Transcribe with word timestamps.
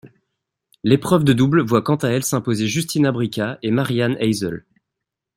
L'épreuve 0.83 1.23
de 1.23 1.31
double 1.31 1.61
voit 1.61 1.83
quant 1.83 1.93
à 1.97 2.07
elle 2.07 2.23
s'imposer 2.23 2.65
Justina 2.65 3.11
Bricka 3.11 3.59
et 3.61 3.69
Mary-Ann 3.69 4.17
Eisel. 4.19 4.65